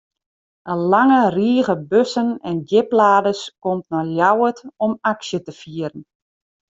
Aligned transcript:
In 0.73 0.79
lange 0.91 1.17
rige 1.35 1.75
bussen 1.91 2.29
en 2.51 2.57
djipladers 2.69 3.41
komt 3.65 3.85
nei 3.91 4.03
Ljouwert 4.09 4.59
om 4.85 4.91
aksje 5.11 5.39
te 5.45 5.53
fieren. 5.61 6.01